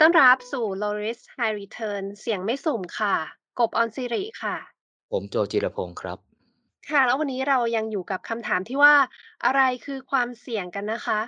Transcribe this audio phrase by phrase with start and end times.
[0.00, 3.16] ต้อนรับสู่ Loris High Return เสียงไม่สุ่มค่ะ
[3.58, 4.56] กบออนซิริค่ะ
[5.12, 6.18] ผมโจจิรพงศ์ครับ
[6.90, 8.94] ค่ะ แล้ววันนี้เรายังอยู่กับคำถามที่ว่า
[9.44, 11.20] อะไรคือความเสี่ยงกันนะคะ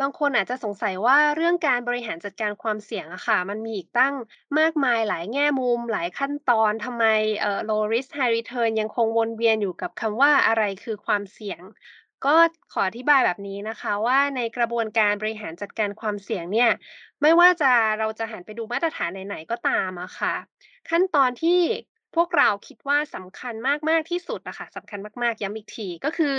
[0.00, 4.14] บางคนอาจจะสงสัยว่าเรื่องการบริหารจัดการความเสี่ยงอะค่ะ มันมีอีกตั้ง
[4.58, 7.04] มากมายหลายแง่มุม หลายขั้นตอนทำไม
[7.40, 11.60] เอ่อ low risk high return ยังคงวนเวียนอยู่กับคำว่าอะไรคือความเสี่ยง
[12.26, 12.36] ก็
[12.72, 16.70] ขออธิบายแบบนี้นะคะว่าในกระบวนการบริหารจัดการความเสี่ยงเนี่ย
[17.22, 20.34] ไม่ว่าจะเราจะหันไปดูมาตรฐานไหนๆก็ตามอะค่ะ
[20.90, 21.60] ขั้นตอนที่
[22.16, 23.54] พวกเราคิดว่าสำคัญ
[23.88, 26.36] มาก ๆ ที่สุดอะค่ะสำคัญมาก ๆ ย้ำอีกทีก็คือ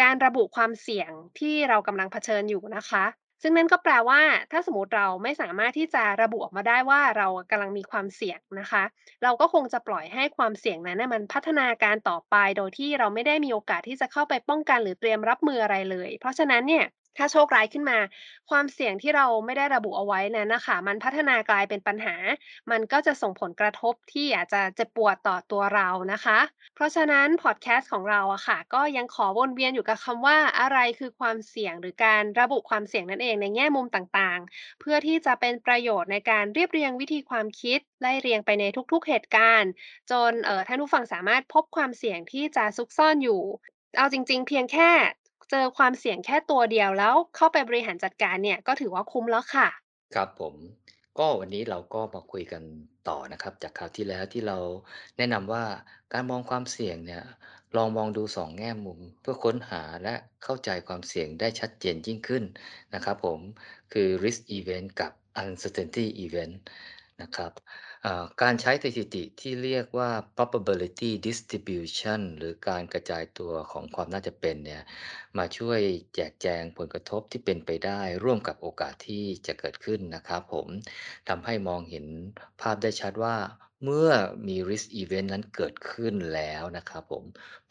[0.00, 3.04] การระบุความเสี่ยงที่เรากำลังเผชิญอยู่นะคะ
[3.42, 4.20] ซึ่งนั่นก็แปลว่า
[4.52, 8.82] ถ้าสมมติเราไม่สามารถที่จะระบุออกมาได้ว่าเรากำลังมีความเสี่ยงนะคะ
[9.22, 16.84] เราก็คงจะปล่อยให้ความเสี่ยงนั้นมันพัฒนาการต่อไป โดยที่เราไม่ได้มีโอกาสที่จะเข้าไปป้องกันหรือเตรียมรับมืออะไรเลย เพราะฉะนั้นเนี่ย
[17.16, 17.98] ถ้าโชคร้ายขึ้นมา
[18.50, 22.16] ความเสี่ยงที่เราไม่ได้ระบุเอาไว้นั้นนะคะ มันพัฒนากลายเป็นปัญหา
[22.70, 26.38] มันก็จะส่งผลกระทบที่อาจจะเจ็บปวดต่อตัวเรานะคะ
[26.74, 39.70] เพราะฉะนั้นพอดแคสต์ของเราอะค่ะ ก็ยังขอวนเวียนอยู่กับคำว่าอะไรคือความเสี่ยงหรือการระบุความเสี่ยงนั่นเองในแง่มุมต่างๆ เพื่อที่จะเป็นประโยชน์ในการเรียบเรียงวิธีความคิด ไล่เรียงไปในทุกๆเหตุการณ์
[40.10, 43.42] จนเออท่านผู้ฟังสามารถพบความเสี่ยงที่จะซุกซ่อนอยู่
[43.96, 44.90] เอาจริง ๆ เพียงแค่
[45.50, 49.68] เจอความเสี่ยงแค่ตัวเดียวแล้วเข้าไปบริหารจัดการเนี่ยก็ถือว่าคุ้มแล้วค่ะ
[50.14, 50.54] ครับผม
[51.18, 52.62] ก็วันนี้เราก็มาคุยกัน
[53.08, 54.58] ต่อนะครับ จากคราวที่แล้วที่เรา
[55.16, 55.64] แนะนำว่า
[56.12, 57.22] การมองความเสี่ยงเนี่ย
[57.76, 62.44] ลองมองดู2แง่มุม เพื่อค้นหาและเข้าใจความเสี่ยงได้ชัดเจนยิ่งขึ้น
[62.94, 63.40] นะครับผม
[63.92, 65.12] คือ risk event กับ
[65.42, 66.54] uncertainty event
[67.22, 67.52] นะครับ
[68.04, 74.82] อ่าการใช้สถิติที่เรียกว่า probability distribution หรือการกระจายตัวของความน่าจะเป็นเนี่ย
[75.38, 75.80] มาช่วย
[76.14, 80.66] แจกแจงผลกระทบที่เป็นไปได้ร่วมกับโอกาสที่จะเกิดขึ้นนะครับผม
[81.28, 82.06] ทำให้มองเห็น
[82.60, 83.36] ภาพได้ชัดว่า
[83.84, 84.10] เมื่อ
[84.48, 87.24] มี risk event นั้นเกิดขึ้นแล้วนะครับผม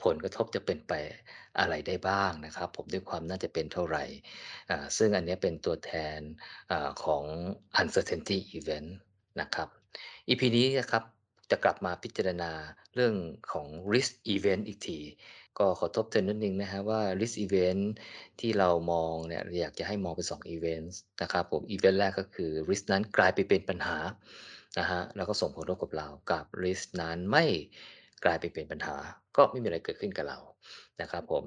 [0.03, 0.94] ผลกระทบจะเป็นไป
[1.59, 4.03] อะไรได้บ้างนะครับ ผมด้วยความน่าจะเป็นเท่าไหร่
[4.69, 6.19] อ่าซึ่งอันนี้เป็นตัวแทน
[6.72, 7.23] อาของ
[7.81, 8.89] uncertainty event
[9.41, 9.78] นะครับ
[10.27, 11.03] EP นี้นะครับ
[11.51, 12.51] จะกลับมาพิจารณา
[12.95, 13.16] เรื่อง
[13.51, 15.00] ของ risk event อีกที
[15.57, 17.83] ก็ขอทบทวนนิดนึงนะฮะว่า risk event
[18.39, 20.88] ที่เรามองเนี่ยอยากจะให้มองเป็น2 event
[21.22, 23.97] นะครับผม event แรกก็คือ risk นั้นกลายไปเป็นปัญหา
[24.79, 27.45] นะฮะแล้วก็ส่งผลกระทบกับเรากับ risk นั้นไม่
[28.25, 28.97] กลายไปเป็นปัญหา
[29.38, 30.39] ก็ไม่มีอะไรเกิดขึ้นกับเรา
[31.01, 31.45] นะครับผม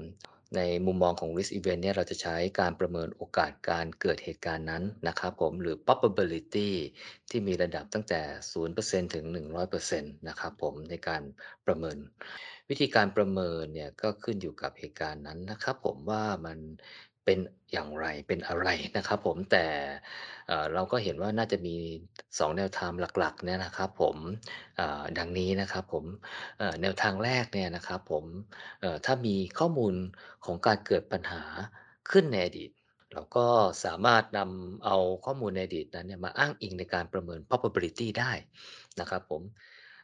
[0.56, 6.70] ในมุมมองของ risk event เนี่ยเราจะใช้การประเมินโอกาสการเกิดเหตุการณ์นั้นนะครับผมหรือ probability
[7.30, 8.20] ที่มีระดับตั้งแต่
[8.62, 9.24] 0%ถึง
[9.72, 11.22] 100%นะครับผมในการ
[11.66, 11.98] ประเมิน
[12.68, 16.58] วิธีการประเมินเนี่ยก็ขึ้นอยู่กับเหตุการณ์นั้นนะครับผมว่ามัน
[17.24, 17.38] เป็น
[17.72, 19.66] อย่างไร เป็นอะไรนะครับผม แต่
[20.48, 21.76] เอ่อ เราก็เห็นว่าน่าจะมี
[22.38, 24.16] 2 แนวทางหลัก ๆ เนี่ยนะครับผม
[24.76, 26.04] เอ่อ ดังนี้นะครับผม
[26.58, 28.24] เอ่อ แนวทางแรกเนี่ยนะครับผม
[28.80, 29.94] เอ่อ ถ้ามีข้อมูล
[30.44, 31.42] ของการเกิดปัญหา
[32.10, 32.70] ขึ้นในอดีต
[33.12, 33.46] เราก็
[33.84, 38.32] สามารถนำเอาข้อมูลในอดีตนั้นเนี่ยมาอ้างอิงในการประเมิน probability ได้
[39.00, 39.42] นะครับผม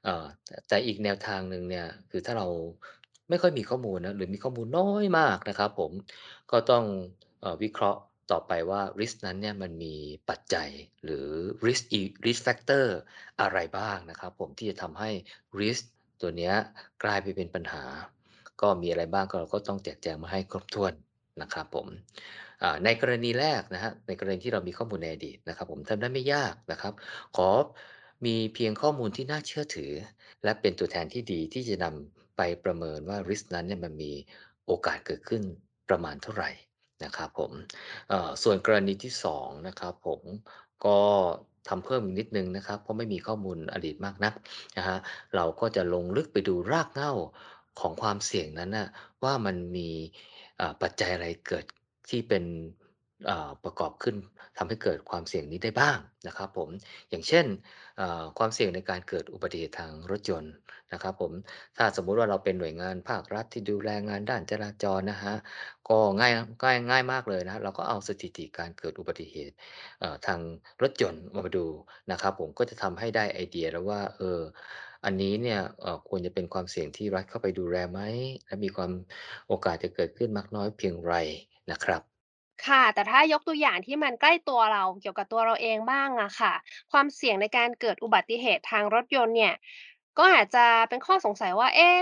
[0.04, 2.46] เอ่อ แต่ แต่อีกแนวทางหนึ่งเนี่ย คือถ้าเรา
[3.28, 5.92] ไม่ค่อยมีข้อมูลนะ หรือมีข้อมูลน้อยมากนะครับผม
[6.52, 6.84] ก็ต้อง
[7.40, 8.00] เอ่อ วิเคราะห์
[8.32, 9.94] ต่อไปว่า risk นั้นเนี่ยมันมี
[10.30, 10.68] ปัจจัย
[11.04, 11.26] หรือ
[11.66, 12.84] risk e risk factor
[13.40, 15.10] อะไรบ้างนะครับผม ที่จะทำให้
[15.60, 15.82] risk
[16.20, 16.54] ตัวเนี้ย
[17.04, 17.84] กลายไปเป็นปัญหา
[18.60, 20.92] ก็มีอะไรบ้าง ก็เราก็ต้องแจกแจงมาให้ครบถ้วน
[21.42, 21.86] นะครับผม
[22.62, 26.92] อ่า ในกรณีแรกนะฮะในกรณีที่เรามีข้อมูลในอดีตนะครับผม ทำได้ไม่ยากนะครับ
[27.36, 27.48] ขอ
[28.24, 29.92] มีเพียงข้อมูลที่น่าเชื่อถือ
[30.44, 34.12] และเป็นตัวแทนที่ดีที่จะนำไปประเมินว่า risk นั้นเนี่ยมันมี
[34.66, 35.42] โอกาสเกิดขึ้น
[35.88, 36.50] ประมาณเท่าไหร่
[37.04, 37.52] นะครับผม
[38.42, 40.20] ส่วนกรณีที่2นะครับผม
[40.86, 40.98] ก็
[41.68, 44.34] ทำเพิ่มอีกนิดนึงนะครับเพราะไม่มีข้อมูลอดีตมากนัก
[44.78, 44.98] นะฮะ
[45.34, 47.12] เราก็จะลงลึกไปดูรากเหง้า
[47.80, 48.88] ของความเสี่ยงนั้นนะ
[49.24, 49.88] ว่ามันมี
[50.82, 51.64] ปัจจัยอะไรเกิด
[52.10, 52.44] ที่เป็น
[53.64, 54.16] ประกอบขึ้น
[54.58, 56.68] ทำให้เกิดความเสี่ยงนี้ได้บ้างนะครับผม
[57.10, 57.46] อย่างเช่น
[58.38, 60.52] ความเสี่ยงในการเกิดอุบัติเหตุทางรถยนต์
[60.92, 61.32] นะครับผม
[61.76, 65.34] ถ้าสมมุติว่าเราเป็นหน่วยงานภาครัฐที่ดูแลงานด้านจราจรนะคะ
[65.88, 66.32] ก็ง่าย
[66.62, 69.54] ง่ายง่ายมากเลยนะเราก็เอาสถิติการเกิดอุบัติเหตุ
[70.26, 70.40] ทาง
[70.82, 71.66] รถยนต์มาดู
[72.12, 74.40] นะครับผมก็จะทำให้ได้ไอเดียแล้วว่าเออ
[75.04, 75.60] อันนี้เนี่ย
[76.08, 78.00] ควรจะเป็นความเสี่ยงที่รัฐเข้าไปดูแลไหม
[78.46, 78.92] และมีความ
[79.48, 81.14] โอกาสจะเกิดขึ้นมากน้อยเพียงไร
[81.70, 82.17] นะครับ
[82.66, 86.52] ค่ะ แต่ถ้ายกตัวอย่างที่มันใกล้ตัวเราเกี่ยวกับตัวเราเองบ้างอะค่ะ
[86.92, 89.54] ความเสี่ยงในการเกิดอุบัติเหตุทางรถยนต์เนี่ย
[90.18, 91.98] ก็อาจจะเป็นข้อสงสัยว่า เอ๊ะ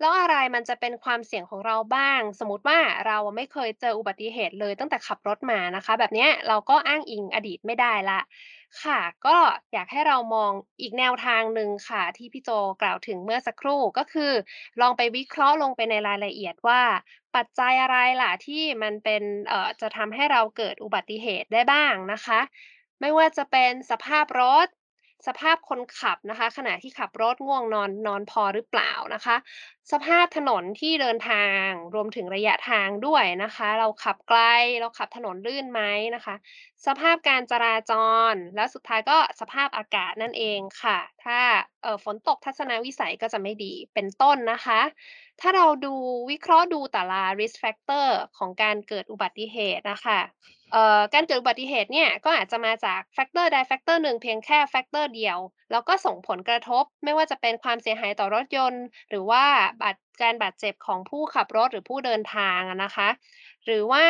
[0.00, 8.20] แล้วอะไรมันจะเป็นความเสี่ยงของเราบ้าง สมมติว่าเราไม่เคยเจออุบัติเหตุเลยตั้งแต่ขับรถมานะคะ แบบเนี้ยเราก็อ้างอิงอดีตไม่ได้ละ
[8.84, 9.38] ค่ะ ก็
[9.72, 12.50] อยากให้เรามองอีกแนวทางหนึ่งค่ะ ที่พี่โจ
[12.82, 14.32] กล่าวถึงเมื่อสักครู่ก็คือ
[14.80, 16.82] ลองไปวิเคราะห์ลงไปในรายละเอียดว่า
[17.36, 22.40] ปัจจัยอะไรล่ะที่มันเป็นเอ่อจะทำให้เราเกิดอุบัติเหตุได้บ้างนะคะ
[23.00, 24.68] ไม่ว่าจะเป็นสภาพรถ
[25.26, 29.36] สภาพคนขับนะคะ ขณะที่ขับรถง่วงนอนนอนพอหรือเปล่านะคะ
[29.92, 34.40] สภาพถนนที่เดินทางรวมถึงระยะทางด้วยนะคะ เราขับไกล
[34.80, 35.80] เราขับถนนลื่นไหม
[36.14, 36.34] นะคะ
[36.86, 37.92] สภาพการจราจ
[38.32, 41.38] ร แล้วสุดท้ายก็สภาพอากาศนั่นเองค่ะ ถ้า
[41.82, 44.80] เอ่อฝนตกทัศนวิสัยก็จะไม่ดีเป็นต้นนะคะ
[45.40, 45.94] ถ้าเราดู
[46.30, 48.06] วิเคราะห์ดูแต่ละ risk factor
[48.38, 50.20] ของการเกิดอุบัติเหตุนะคะ
[51.14, 55.38] การเกิดอุบัติเหตุเนี่ยก็อาจจะมาจาก factor ใด factor หนึ่งเพียงแค่ factor เดียว
[55.70, 59.44] แล้วก็ส่งผลกระทบไม่ว่าจะเป็นความเสียหายต่อรถยนต์ หรือว่า
[59.80, 63.08] บาดการบาดเจ็บของผู้ขับรถหรือผู้เดินทางนะคะ
[63.64, 64.04] หรือว่า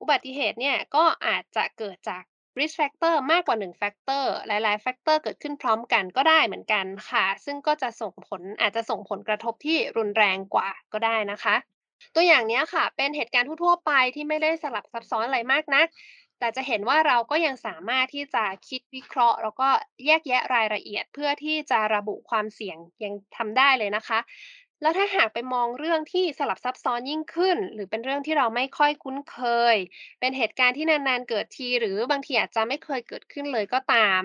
[0.00, 2.22] อุบัติเหตุเนี่ยก็อาจจะเกิดจาก
[2.58, 11.56] risk factor มากกว่า 1 factor หลาย ๆ factor เกิดขึ้นพร้อมกันก็ได้เหมือนกันค่ะ ซึ่งก็จะส่งผลอาจจะส่งผลกระทบที่รุนแรงกว่าก็ได้นะคะ
[12.14, 15.86] ตัวอย่างนี้ค่ะ เป็นเหตุการณ์ทั่วไปที่ไม่ได้สลับซับซ้อนอะไรมากนัก
[16.38, 19.68] แต่จะเห็นว่าเราก็ยังสามารถที่จะคิดวิเคราะห์ แล้วก็
[20.06, 24.18] แยกแยะรายละเอียดเพื่อที่จะระบุความเสี่ยงยังทำได้เลยนะคะ
[24.82, 29.38] แล้วถ้าหากไปมองเรื่องที่สลับซับซ้อนยิ่งขึ้น หรือเป็นเรื่องที่เราไม่ค่อยคุ้นเค
[29.74, 29.76] ย
[30.20, 34.22] เป็นเหตุการณ์ที่นานๆเกิดที หรือบางทีอาจจะไม่เคยเกิดขึ้นเลยก็ตาม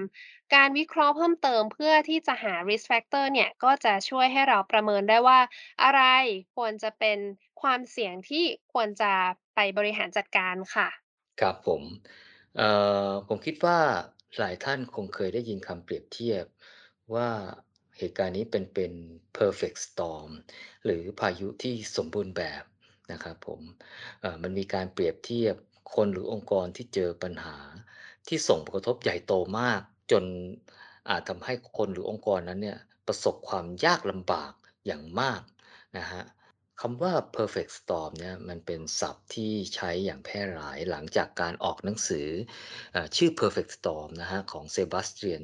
[0.55, 5.39] การวิเคราะห์เพิ่มเติมเพื่อที่จะหา risk factor เนี่ย ก็จะช่วยให้เราประเมินได้ว่า
[5.83, 6.01] อะไร
[6.55, 7.19] ควรจะเป็น
[7.61, 9.13] ความเสี่ยงที่ควรจะ
[9.55, 10.89] ไปบริหารจัดการค่ะ
[11.39, 11.83] ครับผม
[12.53, 12.63] เอ่อ
[13.27, 13.79] ผมคิดว่า
[14.37, 16.45] หลายท่านคงเคยได้ยินคำเปรียบเทียบ
[17.15, 17.29] ว่า
[17.97, 18.93] เหตุการณ์นี้เป็นเป็น
[19.37, 20.29] perfect storm
[20.85, 22.63] หรือพายุที่สมบูรณ์แบบ
[23.11, 23.61] นะครับผม
[24.41, 25.55] มันมีการเปรียบเทียบ
[25.93, 27.57] คนหรือองค์กรที่เจอปัญหา
[28.27, 29.81] ที่ส่งผลกระทบใหญ่โตมาก
[30.11, 30.23] จน
[31.09, 34.53] อาจทำให้คนหรือองค์กรนั้นเนี่ยประสบความยากลำบาก
[34.85, 35.41] อย่างมาก
[35.97, 36.23] นะฮะ
[36.85, 42.27] คำว่า perfect storm เนี่ยมันเป็นศัพท์ที่ใช้อย่างแพร่หลายหลังจากการออกหนังสือ
[42.95, 45.43] อชื่อ perfect storm นะฮะของ Sebastian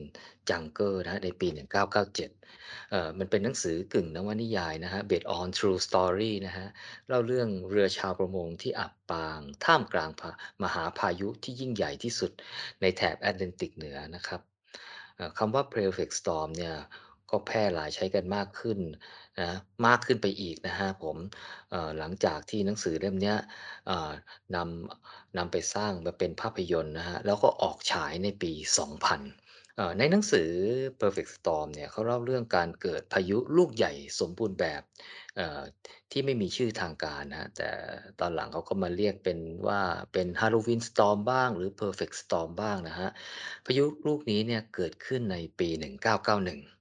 [0.49, 2.15] Junger นะครับในปี 1997
[2.91, 6.67] เอ่อมันเป็นหนังสือกึ่งนวนิยายนะฮะ based on true story นะฮะ
[7.07, 10.11] เล่าเรื่องเรือชาวประมงที่อับปางท่ามกลาง
[10.63, 12.31] มหาพายุที่ยิ่งใหญ่ที่สุด
[12.81, 14.41] ในแถบแอตแลนติกเหนือนะครับ
[15.37, 16.75] คำว่า perfect storm เนี่ย
[17.29, 18.79] ก็แพร่หลายใช้กันมากขึ้น
[19.39, 21.17] นะมากขึ้นไปอีกนะครับผม
[21.97, 23.35] หลังจากที่หนังสือเล่มนี้
[24.55, 30.49] นำนำไปสร้างมาเป็นภาพยนตร์นะฮะแล้วก็ออกฉายในปี 2000 ในหนังสือ
[31.01, 34.81] Perfect Storm เนี่ยเขาเล่าเรื่องการเกิดพายุลูกใหญ่สมบูรณ์แบบ
[36.11, 37.69] ที่ไม่มีชื่อทางการนะแต่
[38.19, 39.81] ตอนหลังเขาก็มาเรียกเป็นว่า
[40.13, 43.11] เป็น Halloween Storm บ้าง หรือ Perfect Storm บ้างนะครับ
[43.65, 46.78] พายุลูกนี้เนี่ยเกิดขึ้นในปี 1991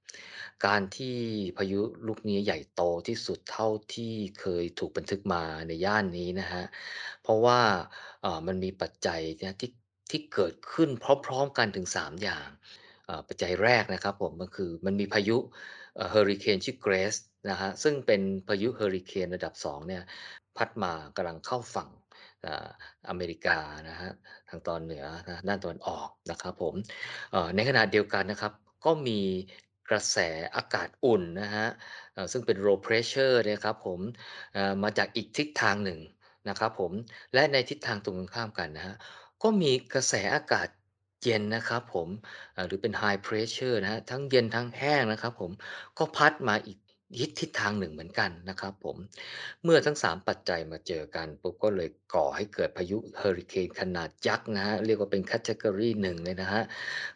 [0.66, 1.16] การที่
[1.56, 6.64] พายุลูกนี้ใหญ่โตที่สุดเท่าที่เคยถูกบันทึกมาในย่านนี้นะครับ
[7.22, 7.60] เพราะว่า
[8.22, 9.70] เอ่อ มันมีปัจจัยเนี่ยที่
[10.10, 10.90] ที่เกิดขึ้น
[11.26, 12.48] พร้อม ๆ กันถึง 3 อย่าง
[13.06, 15.36] เอ่อ ปัจจัยแรกนะครับผม ก็คือมันมีพายุ
[15.96, 17.18] เอ่อ เฮอริเคนชื่อ Grace
[17.50, 20.02] นะครับ ซึ่งเป็นพายุเฮอริเคนระดับ 2 เนี่ย
[20.56, 21.90] พัดมากำลังเข้าฝั่ง
[22.46, 22.68] อ่า
[23.10, 24.12] อเมริกานะครับ
[24.48, 26.74] ทางตอนเหนือนะ ด้านตะวันออกนะครับผม
[27.32, 28.52] เอ่อ ในขณะเดียวกันนะครับ
[28.84, 29.20] ก็มี
[29.90, 30.18] กระแส
[30.56, 31.68] อากาศอุ่นนะฮะ
[32.32, 34.00] ซึ่งเป็น low pressure นะครับผม
[34.82, 35.98] มาจากอีกทิศทางหนึ่ง
[36.48, 36.92] นะครับผม
[37.34, 38.94] และในทิศทางตรงกันข้ามกันนะฮะ
[39.42, 40.68] ก็มีกระแสอากาศ
[41.22, 42.08] เย็นนะครับผม
[42.66, 45.50] หรือเป็น high pressure นะฮะทั้งเย็นทั้งแห้งนะครับผม
[45.98, 46.78] ก็พัดมาอีก
[47.16, 48.96] ทิศทิศทางหนึ่งเหมือนกันนะครับผม
[49.64, 56.64] เมื่อทั้ง 3 ปัจจัยมาเจอกันปุ๊บก็เลยก่อให้เกิดพายุเฮอริเคนขนาดยักษ์นะครับเรียกว่าเป็น Category 1เลยนะครับ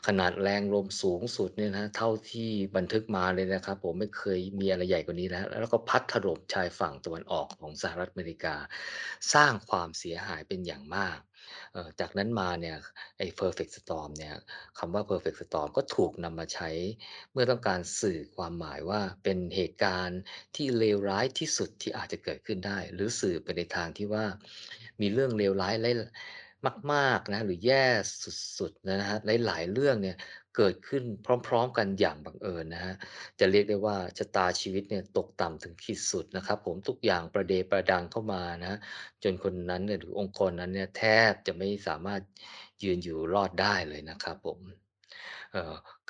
[0.07, 8.55] ขนาดแรงลมสูงสุดเนี่ยนะเท่าที่บันทึกมาเลยนะครับผมไม่เคยมีอะไรใหญ่กว่านี้แล้ว แล้วก็พัดถล่มชายฝั่งตะวันออกของสหรัฐอเมริกา
[9.35, 11.19] สร้างความเสียหายเป็นอย่างมาก
[11.73, 12.77] เอ่อ จากนั้นมาเนี่ย
[13.19, 14.35] ไอ้ Perfect Storm เนี่ย
[14.79, 16.71] คำว่า Perfect Storm ก็ถูกนำมาใช้
[17.33, 20.21] เมื่อต้องการสื่อความหมายว่า เป็นเหตุการณ์
[20.57, 24.25] ที่เลวร้ายที่สุดที่อาจจะเกิดขึ้นได้ หรือสื่อไปในทางที่ว่า
[25.01, 25.95] มีเรื่องเลวร้ายหลาย
[26.93, 27.87] มาก ๆ นะ หรือแย่
[28.59, 30.17] สุด ๆ นะครับ หลาย ๆ เรื่องเนี่ย
[30.57, 31.05] เกิดขึ้น
[31.47, 32.95] พร้อม ๆ กันอย่างบังเอิญนะครับ
[33.41, 38.79] จะเรียกได้ว่าชะตาชีวิตเนี่ยตกต่ำถึงขีดสุดนะครับ ผมทุกอย่างประเดประดังเข้ามานะ
[39.23, 42.21] จนคนนั้นหรือองค์กรนั้นเนี่ยแทบจะไม่สามารถ
[42.83, 44.59] ยืนอยู่รอดได้เลยนะครับผม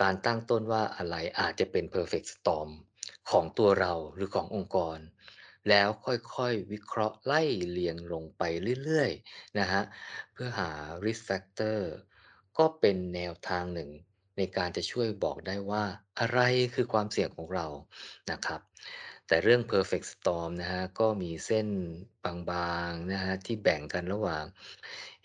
[0.01, 2.71] การตั้งต้นว่าอะไรอาจจะเป็น perfect storm
[3.31, 4.99] ของตัวเราหรือขององค์กร
[5.69, 8.43] แล้วค่อยๆ วิเคราะห์ไล่เรียงลงไป
[8.85, 9.83] เรื่อยๆนะฮะ
[10.33, 10.71] เพื่อหา
[11.05, 11.79] risk factor
[12.59, 13.91] ก็เป็นแนวทางหนึ่ง
[14.37, 15.85] ในการจะช่วยบอกได้ว่า
[16.21, 16.41] อะไร
[16.75, 17.67] คือความเสี่ยงของเรา
[18.31, 18.61] นะครับ
[19.29, 21.69] แต่เรื่อง Perfect Storm นะครับก็มีเส้น
[22.51, 24.45] บางๆนะครับที่แบ่งกันระหว่าง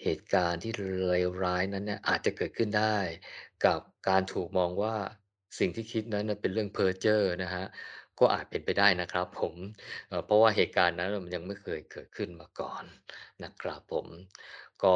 [0.04, 0.72] เหตุการณ์ที่
[1.08, 2.98] เลวร้ายนั้นเนี่ยอาจจะเกิดขึ้นได้
[3.66, 4.96] กับการถูกมองว่า
[5.60, 7.68] สิ่งที่คิดนั้นเป็นเรื่องเพ้อเจ้อนะครับ
[8.20, 9.56] ก็อาจเป็นไปได้นะครับผม
[10.26, 12.84] เพราะว่าเหตุการณ์นั้นมันยังไม่เคยเกิดขึ้นมาก่อน
[13.44, 14.08] นะครับผม
[14.84, 14.96] ก็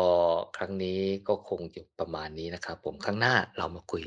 [0.58, 4.06] ครั้งนี้ก็คงจะประมาณนี้นะครับผม ครั้งหน้าเรามาคุย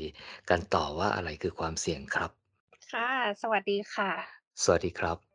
[0.49, 2.31] กันต่อว่าอะไรคือความเสี่ยงครับ
[2.91, 3.09] ค่ะ
[3.41, 4.11] สวัสดีค่ะ
[4.63, 5.34] สวัสดีครับ